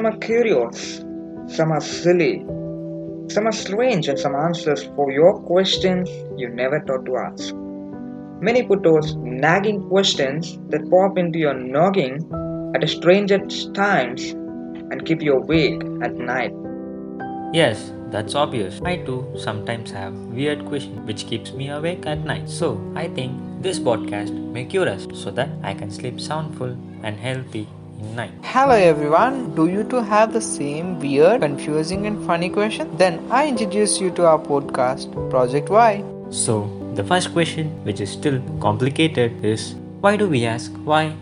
[0.00, 1.04] Some are curious,
[1.46, 2.38] some are silly,
[3.28, 6.08] some are strange, and some answers for your questions
[6.38, 7.54] you never thought to ask.
[8.40, 12.16] Many put those nagging questions that pop into your noggin
[12.74, 16.54] at strangest times and keep you awake at night.
[17.52, 18.80] Yes, that's obvious.
[18.82, 22.48] I too sometimes have weird questions which keeps me awake at night.
[22.48, 27.18] So I think this podcast may cure us so that I can sleep soundful and
[27.18, 27.68] healthy
[28.00, 28.32] in night.
[28.42, 32.96] Hello everyone, do you too have the same weird, confusing and funny question?
[32.96, 36.04] Then I introduce you to our podcast, Project Why.
[36.30, 41.14] So the first question which is still complicated is why do we ask why?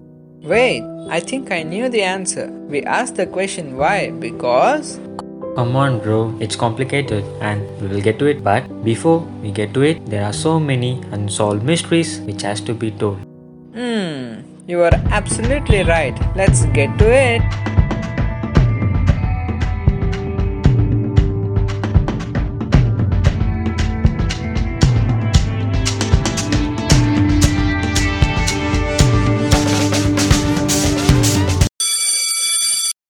[0.42, 2.48] Wait, I think I knew the answer.
[2.68, 5.00] We ask the question why because
[5.56, 8.44] Come on, bro, it's complicated and we will get to it.
[8.44, 12.74] But before we get to it, there are so many unsolved mysteries which has to
[12.74, 13.18] be told.
[13.74, 16.14] Hmm, you are absolutely right.
[16.36, 17.40] Let's get to it.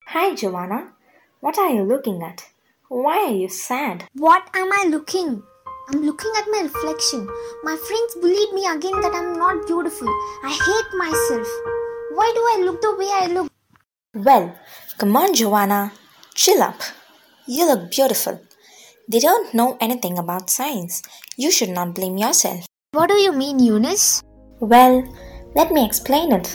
[0.07, 0.93] Hi, Joanna.
[1.41, 2.47] What are you looking at?
[2.89, 4.05] Why are you sad?
[4.15, 5.43] What am I looking?
[5.91, 7.27] I'm looking at my reflection.
[7.65, 10.09] My friends bullied me again that I'm not beautiful.
[10.45, 11.49] I hate myself.
[12.13, 13.51] Why do I look the way I look?
[14.15, 14.55] Well,
[14.99, 15.93] come on, Joanna.
[16.35, 16.83] Chill up.
[17.47, 18.39] You look beautiful.
[19.09, 21.01] They don't know anything about science.
[21.39, 22.67] You should not blame yourself.
[22.93, 24.23] What do you mean, Eunice?
[24.61, 25.03] Well,
[25.55, 26.55] let me explain it.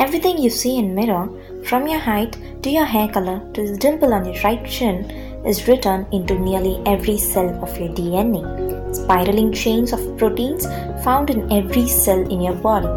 [0.00, 1.28] Everything you see in mirror,
[1.62, 5.66] from your height to your hair color to the dimple on your right chin, is
[5.66, 8.94] written into nearly every cell of your DNA.
[8.94, 10.66] Spiraling chains of proteins
[11.04, 12.88] found in every cell in your body.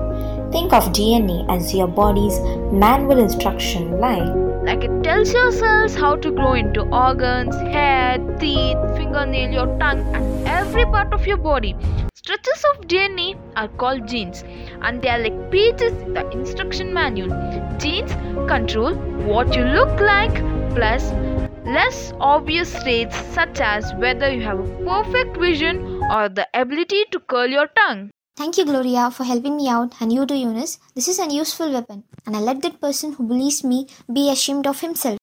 [0.51, 2.39] Think of DNA as your body's
[2.71, 4.65] manual instruction line.
[4.65, 10.01] Like it tells your cells how to grow into organs, hair, teeth, fingernail, your tongue,
[10.15, 11.75] and every part of your body.
[12.13, 14.43] Stretches of DNA are called genes,
[14.81, 17.29] and they are like pages in the instruction manual.
[17.77, 18.13] Genes
[18.47, 18.93] control
[19.31, 20.35] what you look like,
[20.73, 21.11] plus
[21.65, 27.19] less obvious traits such as whether you have a perfect vision or the ability to
[27.19, 28.09] curl your tongue.
[28.35, 30.79] Thank you, Gloria, for helping me out, and you too, Eunice.
[30.95, 34.65] This is an useful weapon, and I let that person who bullies me be ashamed
[34.65, 35.19] of himself.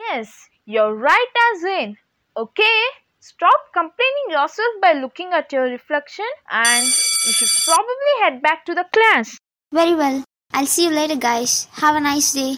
[0.00, 1.96] Yes, you're right as in.
[2.36, 2.80] Okay,
[3.20, 8.74] stop complaining yourself by looking at your reflection and you should probably head back to
[8.74, 9.38] the class.
[9.72, 10.24] Very well.
[10.52, 11.68] I'll see you later, guys.
[11.72, 12.56] Have a nice day.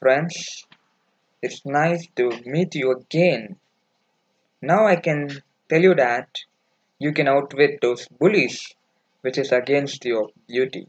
[0.00, 0.64] Friends,
[1.46, 3.56] it's nice to meet you again.
[4.60, 6.28] Now I can tell you that
[6.98, 8.74] you can outwit those bullies
[9.20, 10.88] which is against your beauty.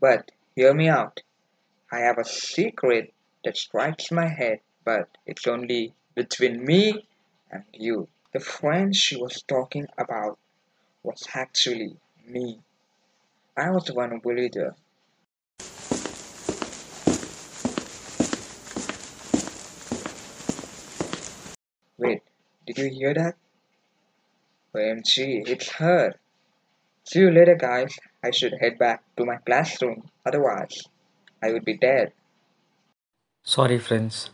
[0.00, 1.20] But hear me out.
[1.92, 3.12] I have a secret
[3.44, 7.06] that strikes my head, but it's only between me
[7.50, 8.08] and you.
[8.32, 10.38] The friend she was talking about
[11.02, 12.60] was actually me.
[13.54, 14.74] I was the one who bullied her.
[21.96, 22.22] Wait,
[22.74, 23.36] did you hear that?
[24.74, 26.14] OMG, it's her.
[27.04, 27.96] See you later, guys.
[28.22, 30.82] I should head back to my classroom, otherwise,
[31.42, 32.12] I would be dead.
[33.42, 34.30] Sorry, friends.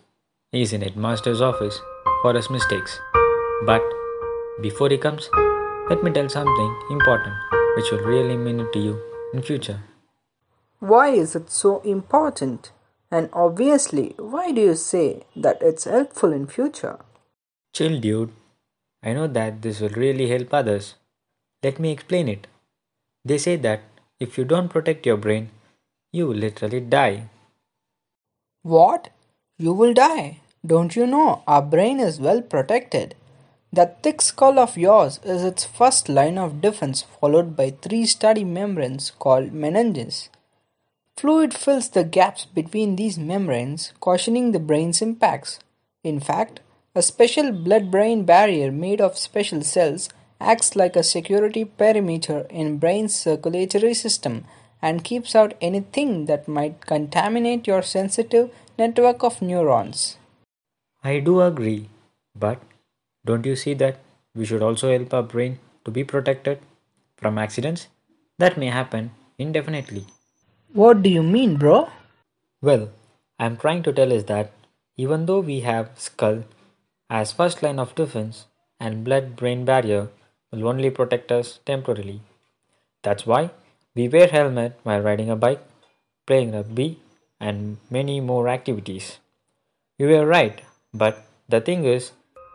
[0.53, 1.81] He's in headmaster's office
[2.23, 2.99] for his mistakes.
[3.67, 3.83] But
[4.63, 5.29] before he comes,
[5.89, 7.35] let me tell something important
[7.77, 9.03] which will really mean it to you
[9.35, 9.81] in future.
[10.79, 12.73] Why is it so important?
[13.11, 17.01] And obviously, why do you say that it's helpful in future?
[17.73, 18.33] Chill, dude.
[19.03, 20.95] I know that this will really help others.
[21.63, 22.47] Let me explain it.
[23.25, 23.83] They say that
[24.19, 25.51] if you don't protect your brain,
[26.13, 27.29] you will literally die.
[28.63, 29.11] What?
[29.59, 30.41] You will die.
[30.67, 33.15] Don't you know our brain is well protected?
[33.73, 38.45] That thick skull of yours is its first line of defense, followed by three sturdy
[38.45, 40.29] membranes called meninges.
[41.17, 45.61] Fluid fills the gaps between these membranes, cushioning the brain's impacts.
[46.03, 46.61] In fact,
[46.93, 50.09] a special blood brain barrier made of special cells
[50.41, 54.45] acts like a security perimeter in brain's circulatory system
[54.83, 60.17] and keeps out anything that might contaminate your sensitive network of neurons.
[61.05, 61.89] I do agree,
[62.35, 62.61] but
[63.25, 63.99] don't you see that
[64.35, 66.59] we should also help our brain to be protected
[67.17, 67.89] from accidents
[68.39, 70.07] that may happen indefinitely?
[70.73, 71.89] What do you mean, bro?
[72.63, 72.91] Well,
[73.39, 74.53] I'm trying to tell is that
[74.97, 76.45] even though we have skull
[77.11, 78.47] as first line of defense
[78.79, 80.09] and blood brain barrier
[80.51, 82.21] will only protect us temporarily.
[83.03, 83.51] That's why
[83.95, 85.63] we wear helmet while riding a bike,
[86.27, 87.01] playing rugby
[87.41, 89.19] and many more activities.
[89.99, 90.63] You were right,
[90.95, 92.13] but the thing is,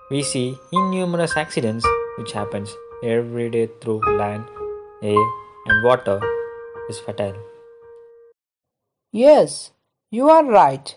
[0.09, 1.85] we see innumerous accidents
[2.17, 2.73] which happens
[3.03, 4.45] every day through land,
[5.03, 5.25] air,
[5.65, 6.21] and water
[6.89, 7.35] is fatal.
[9.11, 9.71] Yes,
[10.11, 10.95] you are right.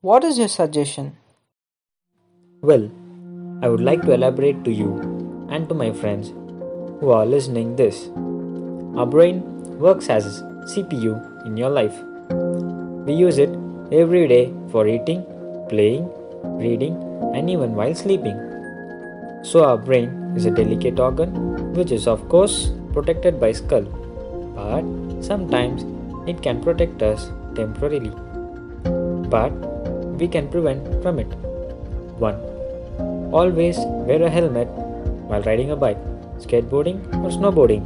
[0.00, 1.16] What is your suggestion?
[2.60, 2.90] Well,
[3.62, 6.30] I would like to elaborate to you and to my friends
[6.98, 8.08] who are listening this.
[8.96, 9.44] Our brain
[9.78, 11.94] works as a CPU in your life.
[13.06, 13.56] We use it
[13.92, 15.24] every day for eating,
[15.68, 16.10] playing,
[16.42, 16.96] reading,
[17.32, 18.36] and even while sleeping.
[19.44, 23.84] So our brain is a delicate organ which is of course protected by skull,
[24.56, 24.82] but
[25.24, 25.86] sometimes
[26.28, 28.10] it can protect us temporarily.
[29.30, 29.52] But
[30.18, 31.32] we can prevent from it.
[32.18, 32.47] 1.
[33.30, 33.76] Always
[34.08, 34.68] wear a helmet
[35.28, 35.98] while riding a bike,
[36.38, 37.84] skateboarding or snowboarding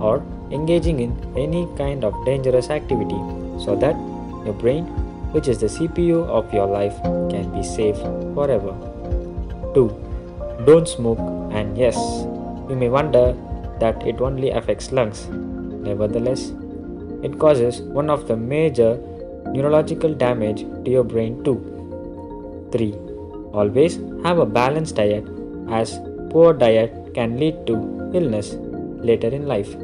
[0.00, 3.16] or engaging in any kind of dangerous activity
[3.64, 3.96] so that
[4.44, 4.84] your brain
[5.32, 7.00] which is the CPU of your life
[7.30, 7.96] can be safe
[8.34, 8.74] forever.
[9.74, 9.88] 2.
[10.66, 11.18] Don't smoke
[11.52, 11.96] and yes,
[12.68, 13.34] you may wonder
[13.80, 15.26] that it only affects lungs.
[15.28, 16.52] Nevertheless,
[17.22, 19.00] it causes one of the major
[19.46, 21.58] neurological damage to your brain too.
[22.72, 22.92] 3.
[23.54, 25.24] Always have a balanced diet
[25.70, 25.98] as
[26.30, 27.74] poor diet can lead to
[28.14, 28.54] illness
[29.10, 29.76] later in life,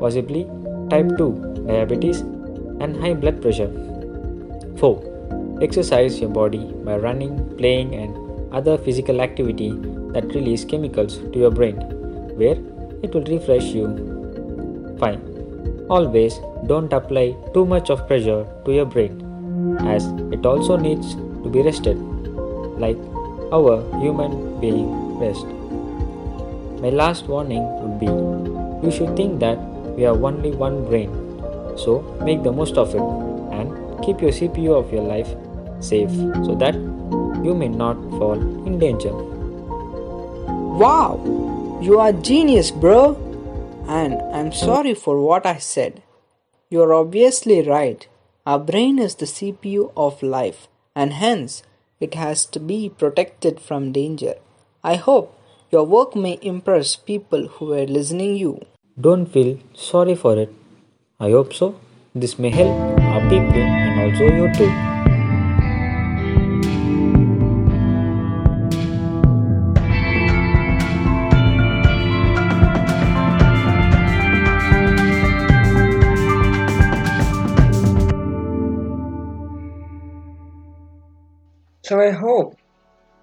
[0.00, 0.44] possibly
[0.90, 2.20] type 2 diabetes
[2.80, 3.70] and high blood pressure.
[4.78, 5.58] 4.
[5.62, 8.16] Exercise your body by running, playing and
[8.52, 9.70] other physical activity
[10.12, 11.76] that release chemicals to your brain
[12.36, 12.56] where
[13.02, 13.86] it will refresh you.
[14.98, 15.20] 5.
[15.90, 19.20] Always don't apply too much of pressure to your brain
[19.80, 21.98] as it also needs to be rested
[22.78, 22.96] like
[23.52, 25.46] our human being rest.
[26.80, 28.10] My last warning would be
[28.86, 29.58] you should think that
[29.96, 31.10] we have only one brain,
[31.76, 33.02] so make the most of it
[33.52, 33.70] and
[34.04, 35.28] keep your CPU of your life
[35.80, 36.10] safe
[36.46, 36.74] so that
[37.44, 39.12] you may not fall in danger.
[40.82, 41.20] Wow,
[41.82, 43.18] you are genius, bro.
[43.86, 46.02] And I'm sorry for what I said.
[46.70, 48.06] You're obviously right.
[48.46, 51.62] Our brain is the CPU of life, and hence
[52.02, 54.34] it has to be protected from danger.
[54.84, 55.38] I hope
[55.70, 58.60] your work may impress people who are listening you.
[59.00, 60.52] Don't feel sorry for it.
[61.18, 61.80] I hope so.
[62.14, 64.91] This may help our people and also you too.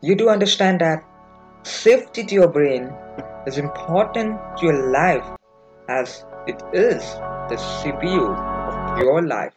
[0.02, 1.04] You do understand that
[1.64, 2.90] safety to your brain
[3.46, 5.26] is important to your life
[5.90, 7.04] as it is
[7.50, 8.24] the CPU
[8.94, 9.54] of your life.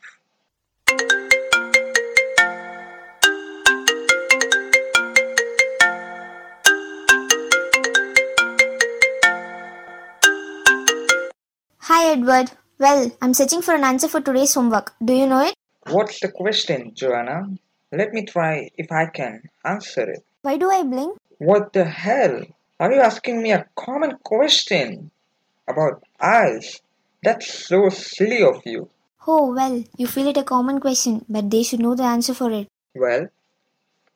[11.78, 12.50] Hi Edward.
[12.80, 14.92] Well, I'm searching for an answer for today's homework.
[15.04, 15.54] Do you know it?
[15.88, 17.46] What's the question, Joanna?
[17.92, 20.24] Let me try if I can answer it.
[20.42, 21.18] Why do I blink?
[21.38, 22.42] What the hell?
[22.80, 25.12] Are you asking me a common question
[25.68, 26.80] about eyes?
[27.22, 28.90] That's so silly of you.
[29.24, 32.50] Oh, well, you feel it a common question, but they should know the answer for
[32.50, 32.66] it.
[32.96, 33.28] Well,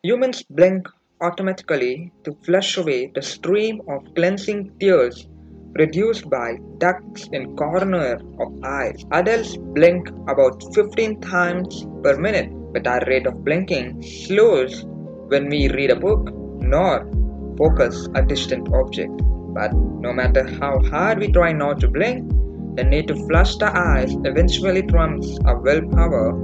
[0.02, 0.88] humans blink
[1.20, 5.28] automatically to flush away the stream of cleansing tears
[5.76, 9.04] produced by ducts in corner of eyes.
[9.12, 14.84] Adults blink about 15 times per minute, but our rate of blinking slows
[15.28, 16.30] when we read a book
[16.60, 17.08] nor
[17.58, 19.12] focus a distant object.
[19.54, 22.28] But no matter how hard we try not to blink,
[22.76, 26.36] the need to flush the eyes eventually trumps our willpower.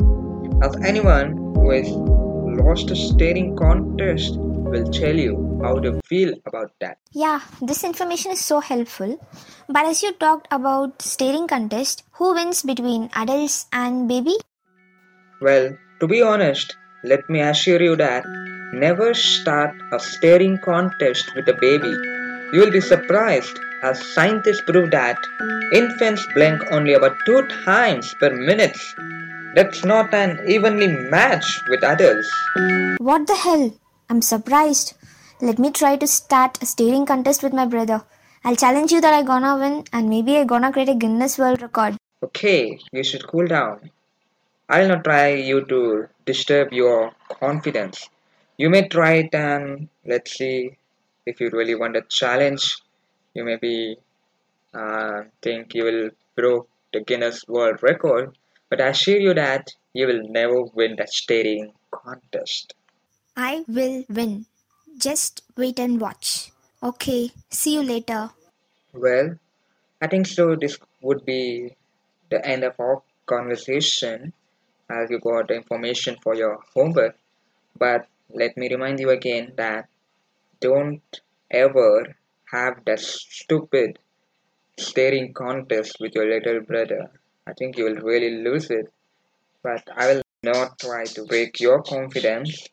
[0.64, 6.72] As anyone who has lost a staring contest will tell you how to feel about
[6.80, 6.98] that.
[7.12, 9.20] Yeah, this information is so helpful.
[9.68, 14.36] But as you talked about staring contest, who wins between adults and baby?
[15.40, 16.74] Well, to be honest,
[17.04, 18.24] let me assure you that
[18.72, 21.92] never start a staring contest with a baby.
[22.52, 25.18] You will be surprised as scientists prove that
[25.72, 28.78] infants blink only about two times per minute.
[29.54, 32.30] That's not an evenly match with adults.
[32.98, 33.74] What the hell?
[34.08, 34.94] I'm surprised.
[35.40, 38.02] Let me try to start a staring contest with my brother.
[38.44, 41.62] I'll challenge you that I gonna win and maybe I gonna create a Guinness World
[41.62, 41.96] Record.
[42.22, 43.90] Okay, you should cool down.
[44.68, 48.08] I'll not try you to disturb your confidence.
[48.56, 50.76] You may try it and let's see
[51.26, 52.76] if you really want a challenge.
[53.34, 53.96] You maybe
[54.74, 58.36] uh, think you will broke the Guinness World Record,
[58.68, 62.74] but I assure you that you will never win that staring contest.
[63.36, 64.46] I will win.
[64.98, 66.52] Just wait and watch.
[66.82, 68.30] Okay, see you later.
[68.92, 69.38] Well,
[70.00, 70.56] I think so.
[70.56, 71.74] This would be
[72.30, 74.32] the end of our conversation
[74.90, 77.16] as you got information for your homework.
[77.78, 79.88] But let me remind you again that
[80.60, 81.20] don't
[81.50, 82.16] ever
[82.50, 83.98] have that stupid
[84.78, 87.10] staring contest with your little brother.
[87.46, 88.92] I think you will really lose it.
[89.62, 92.68] But I will not try to break your confidence.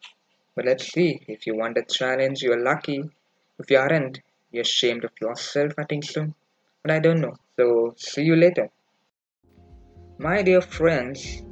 [0.56, 1.22] But let's see.
[1.28, 3.04] If you want a challenge, you're lucky.
[3.60, 6.34] If you aren't, you're ashamed of yourself, I think so.
[6.82, 7.36] But I don't know.
[7.58, 8.70] So see you later.
[10.18, 11.44] My dear friends,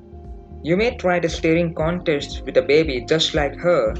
[0.64, 3.94] you may try the staring contest with a baby just like her,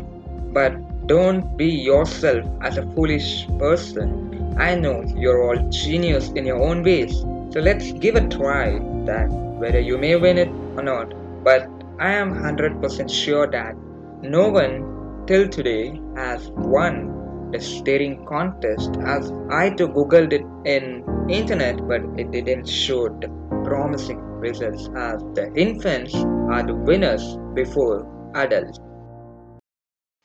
[0.54, 0.76] but
[1.08, 4.56] don't be yourself as a foolish person.
[4.58, 7.20] I know you're all genius in your own ways,
[7.52, 11.14] so let's give a try that whether you may win it or not.
[11.44, 13.76] But I am 100% sure that
[14.22, 17.17] no one till today has won
[17.52, 23.30] the staring contest as I too googled it in internet but it didn't show the
[23.66, 28.80] promising results as the infants are the winners before adults.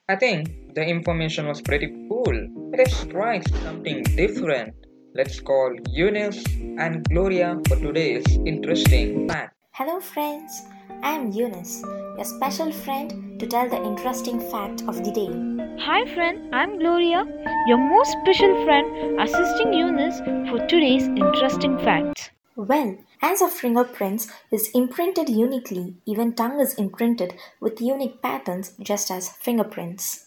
[0.09, 2.49] I think the information was pretty cool.
[2.77, 4.75] Let's try something different.
[5.15, 6.45] Let's call Eunice
[6.79, 9.55] and Gloria for today's interesting fact.
[9.73, 10.63] Hello, friends.
[11.03, 15.52] I am Eunice, your special friend to tell the interesting fact of the day.
[15.79, 17.25] Hi friend, I'm Gloria,
[17.67, 20.19] your most special friend assisting Eunice
[20.51, 22.31] for today's interesting facts.
[22.57, 29.11] Well, as our fingerprints is imprinted uniquely, even tongue is imprinted with unique patterns just
[29.11, 30.27] as fingerprints.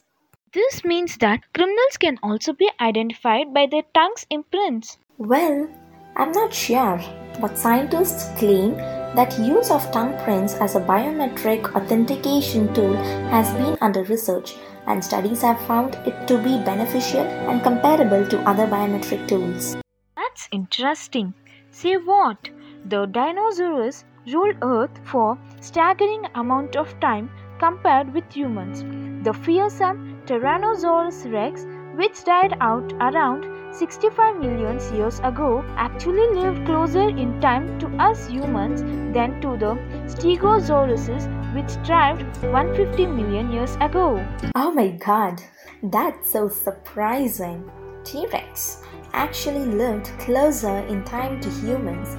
[0.53, 4.97] This means that criminals can also be identified by their tongue's imprints.
[5.17, 5.69] Well,
[6.15, 6.99] I'm not sure,
[7.39, 8.75] but scientists claim
[9.15, 12.95] that use of tongue prints as a biometric authentication tool
[13.31, 14.55] has been under research
[14.87, 19.75] and studies have found it to be beneficial and comparable to other biometric tools.
[20.15, 21.33] That's interesting.
[21.71, 22.49] Say what?
[22.85, 28.83] The dinosaurs ruled Earth for staggering amount of time compared with humans.
[29.25, 31.65] The fearsome Tyrannosaurus rex,
[31.95, 38.27] which died out around 65 million years ago, actually lived closer in time to us
[38.27, 38.81] humans
[39.13, 39.75] than to the
[40.05, 44.23] Stegosauruses, which thrived 150 million years ago.
[44.55, 45.41] Oh my god,
[45.83, 47.71] that's so surprising.
[48.03, 48.83] T Rex
[49.13, 52.15] actually lived closer in time to humans.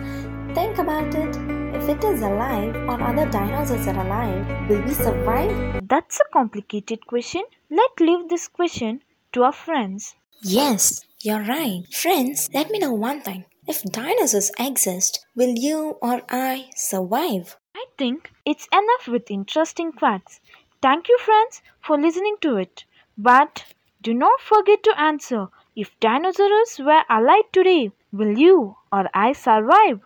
[0.55, 1.37] Think about it.
[1.77, 5.87] If it is alive or other dinosaurs are alive, will we survive?
[5.87, 7.45] That's a complicated question.
[7.71, 9.03] Let's leave this question
[9.33, 10.15] to our friends.
[10.43, 11.83] Yes, you're right.
[11.93, 13.45] Friends, let me know one thing.
[13.69, 17.57] If dinosaurs exist, will you or I survive?
[17.79, 20.41] I think it's enough with interesting facts.
[20.81, 22.85] Thank you, friends, for listening to it.
[23.19, 23.65] But
[24.01, 30.01] do not forget to answer if dinosaurs were alive today, will you or I survive?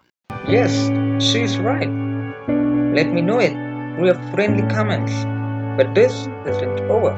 [0.48, 0.90] Yes,
[1.22, 1.88] she's right.
[2.98, 3.52] Let me know it
[3.94, 5.14] through your friendly comments.
[5.76, 7.14] But this isn't over.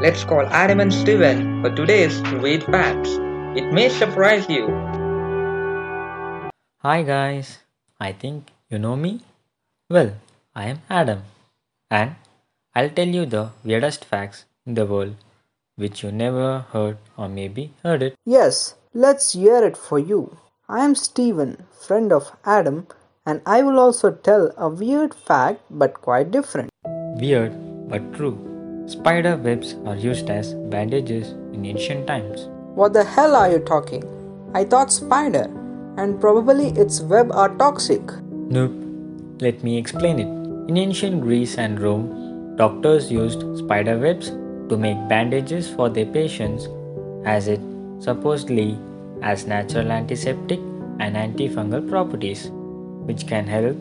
[0.00, 3.10] Let's call Adam and Steven for today's Weird Facts.
[3.58, 4.68] It may surprise you.
[6.78, 7.58] Hi guys,
[7.98, 9.22] I think you know me?
[9.90, 10.12] Well,
[10.54, 11.22] I am Adam,
[11.90, 12.14] and
[12.76, 15.16] I'll tell you the weirdest facts in the world
[15.74, 18.14] which you never heard or maybe heard it.
[18.24, 20.36] Yes, let's hear it for you.
[20.68, 22.86] I am Steven, friend of Adam,
[23.26, 26.70] and I will also tell a weird fact but quite different.
[27.18, 27.52] Weird
[27.88, 28.38] but true.
[28.86, 32.46] Spider webs are used as bandages in ancient times.
[32.76, 34.04] What the hell are you talking?
[34.54, 35.50] I thought spider,
[35.96, 38.02] and probably its web are toxic.
[38.30, 38.79] Nope.
[39.40, 40.28] Let me explain it.
[40.68, 44.28] In ancient Greece and Rome, doctors used spider webs
[44.68, 46.68] to make bandages for their patients
[47.24, 47.60] as it
[48.00, 48.76] supposedly
[49.22, 50.58] has natural antiseptic
[50.98, 52.50] and antifungal properties
[53.08, 53.78] which can help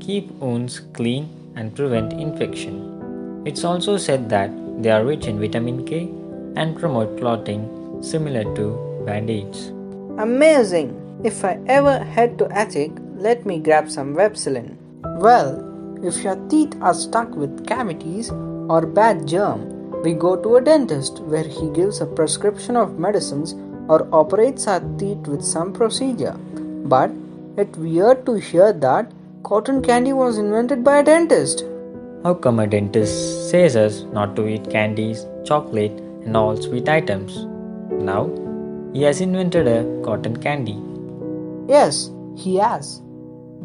[0.00, 3.44] keep wounds clean and prevent infection.
[3.46, 4.50] It's also said that
[4.82, 6.08] they are rich in vitamin K
[6.56, 9.68] and promote clotting similar to band-aids.
[10.18, 10.90] Amazing!
[11.22, 14.76] If I ever head to attic, let me grab some Vepsilin.
[15.18, 15.64] Well,
[16.04, 21.20] if your teeth are stuck with cavities or bad germ, we go to a dentist
[21.20, 23.54] where he gives a prescription of medicines
[23.88, 26.36] or operates our teeth with some procedure.
[26.84, 27.12] But
[27.56, 29.10] it's weird to hear that
[29.42, 31.64] cotton candy was invented by a dentist.
[32.22, 35.92] How come a dentist says us not to eat candies, chocolate,
[36.26, 37.46] and all sweet items?
[37.90, 38.28] Now,
[38.92, 40.78] he has invented a cotton candy.
[41.72, 43.00] Yes, he has.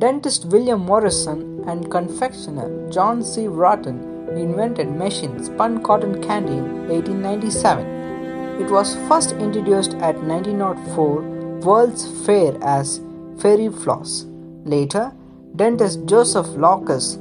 [0.01, 3.48] Dentist William Morrison and confectioner John C.
[3.48, 4.00] Wharton
[4.36, 8.63] invented machine spun cotton candy in 1897.
[8.63, 11.22] It was first introduced at 1904
[11.67, 13.00] World's Fair as
[13.43, 14.25] fairy floss.
[14.63, 15.12] Later,
[15.55, 17.20] dentist Joseph Lucas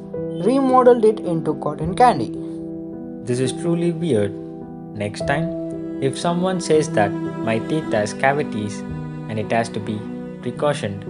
[0.48, 2.32] remodeled it into cotton candy.
[3.26, 4.32] This is truly weird.
[4.96, 8.80] Next time, if someone says that my teeth has cavities
[9.28, 10.00] and it has to be
[10.40, 11.09] precautioned,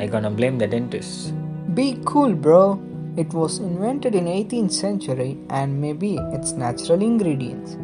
[0.00, 1.34] I gonna blame the dentist.
[1.74, 2.80] Be cool, bro.
[3.18, 7.76] It was invented in 18th century and maybe its natural ingredients.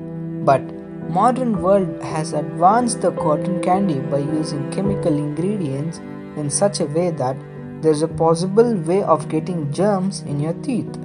[0.49, 0.63] But
[1.11, 5.99] modern world has advanced the cotton candy by using chemical ingredients
[6.39, 7.37] in such a way that
[7.83, 10.97] there's a possible way of getting germs in your teeth.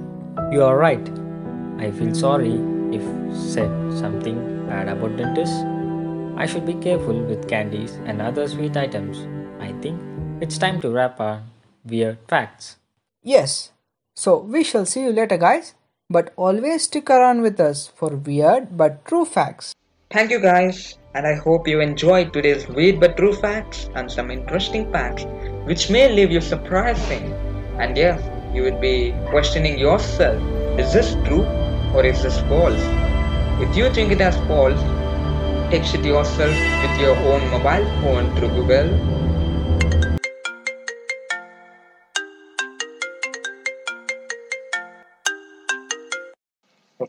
[0.50, 1.10] You are right.
[1.76, 2.54] I feel sorry
[2.90, 3.04] if
[3.36, 5.62] said something bad about dentists.
[6.38, 9.26] I should be careful with candies and other sweet items.
[9.60, 10.00] I think
[10.42, 11.40] it's time to wrap our
[11.84, 12.76] weird facts.
[13.22, 13.70] Yes.
[14.14, 15.74] So we shall see you later, guys.
[16.10, 19.72] But always stick around with us for weird but true facts.
[20.10, 24.30] Thank you guys, and I hope you enjoyed today's weird but true facts and some
[24.30, 25.24] interesting facts
[25.64, 27.32] which may leave you surprising.
[27.78, 28.20] And yes,
[28.52, 30.42] you would be questioning yourself
[30.76, 31.46] is this true
[31.94, 32.82] or is this false?
[33.62, 34.80] If you think it as false,
[35.70, 39.21] text it yourself with your own mobile phone through Google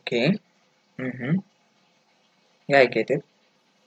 [0.04, 0.38] Okay.
[1.00, 1.38] Mm-hmm.
[2.68, 3.24] Yeah, I get it.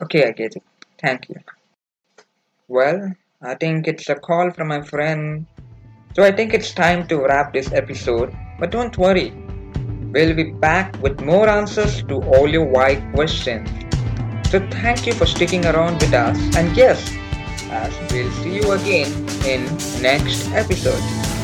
[0.02, 0.62] Okay, I get it.
[1.00, 1.36] Thank you.
[2.68, 5.46] Well, I think it's a call from my friend.
[6.14, 8.34] So I think it's time to wrap this episode.
[8.58, 9.30] But don't worry.
[10.12, 13.68] We'll be back with more answers to all your wide questions.
[14.50, 16.38] So thank you for sticking around with us.
[16.56, 17.12] And yes,
[17.70, 19.12] as we'll see you again
[19.44, 19.64] in
[20.00, 21.35] next episode.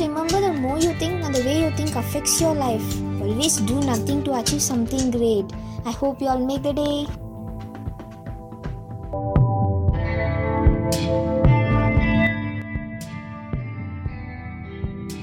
[0.00, 2.86] Remember the more you think and the way you think affects your life.
[3.20, 5.46] Always do nothing to achieve something great.
[5.84, 7.06] I hope you all make the day.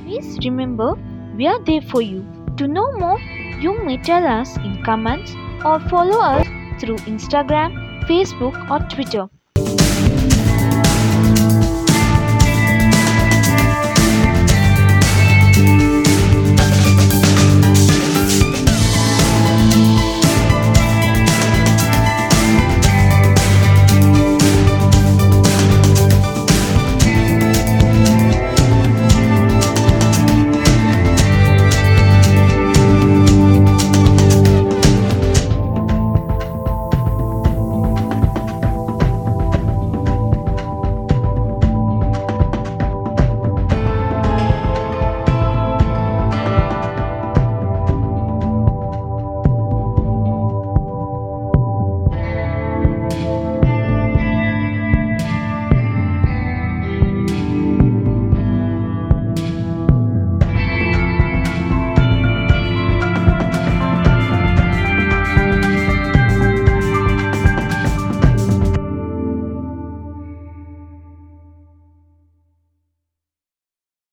[0.04, 0.94] Please remember,
[1.36, 2.26] we are there for you.
[2.58, 3.20] To know more,
[3.60, 5.34] you may tell us in comments
[5.64, 6.48] or follow us
[6.80, 7.76] through Instagram,
[8.08, 9.30] Facebook, or Twitter.